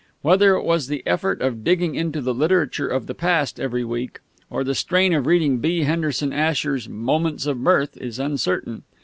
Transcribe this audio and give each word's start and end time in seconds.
Whether 0.23 0.55
it 0.55 0.63
was 0.63 0.87
the 0.87 1.03
effort 1.05 1.43
of 1.43 1.63
digging 1.63 1.93
into 1.93 2.21
the 2.21 2.33
literature 2.33 2.87
of 2.87 3.05
the 3.05 3.13
past 3.13 3.59
every 3.59 3.83
week, 3.83 4.19
or 4.49 4.63
the 4.63 4.73
strain 4.73 5.13
of 5.13 5.27
reading 5.27 5.59
B. 5.59 5.83
Henderson 5.83 6.33
Asher's 6.33 6.89
"Moments 6.89 7.45
of 7.45 7.59
Mirth" 7.59 7.97
is 7.97 8.17
uncertain. 8.17 8.81